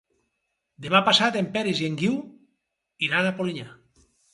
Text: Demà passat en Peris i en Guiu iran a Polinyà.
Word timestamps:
Demà 0.85 1.01
passat 1.11 1.39
en 1.43 1.51
Peris 1.59 1.85
i 1.85 1.87
en 1.91 2.01
Guiu 2.03 2.19
iran 3.11 3.33
a 3.33 3.41
Polinyà. 3.41 3.73